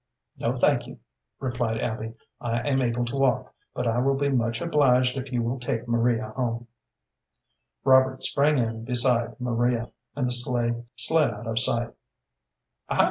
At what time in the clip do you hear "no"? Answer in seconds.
0.35-0.57